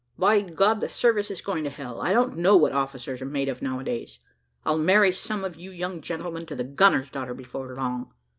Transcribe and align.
By 0.17 0.41
God! 0.41 0.79
the 0.79 0.89
service 0.89 1.29
is 1.29 1.41
going 1.43 1.63
to 1.63 1.69
hell. 1.69 2.01
I 2.01 2.11
don't 2.11 2.35
know 2.35 2.57
what 2.57 2.71
officers 2.71 3.21
are 3.21 3.25
made 3.25 3.47
of 3.47 3.61
now 3.61 3.77
a 3.79 3.83
days. 3.83 4.19
I'll 4.65 4.79
marry 4.79 5.11
some 5.11 5.45
of 5.45 5.57
you 5.57 5.69
young 5.69 6.01
gentlemen 6.01 6.47
to 6.47 6.55
the 6.55 6.63
gunner's 6.63 7.11
daughter 7.11 7.35
before 7.35 7.75
long. 7.75 8.11